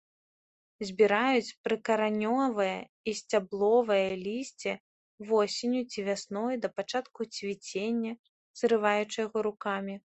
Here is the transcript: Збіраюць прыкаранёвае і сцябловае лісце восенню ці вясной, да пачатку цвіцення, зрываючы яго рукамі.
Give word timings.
Збіраюць 0.89 1.55
прыкаранёвае 1.65 2.77
і 3.11 3.15
сцябловае 3.21 4.07
лісце 4.25 4.73
восенню 5.31 5.81
ці 5.91 5.99
вясной, 6.11 6.53
да 6.67 6.77
пачатку 6.79 7.21
цвіцення, 7.35 8.13
зрываючы 8.63 9.17
яго 9.27 9.39
рукамі. 9.53 9.95